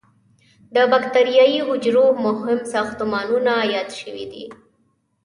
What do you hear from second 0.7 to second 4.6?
د بکټریايي حجرو مهم ساختمانونه یاد شوي دي.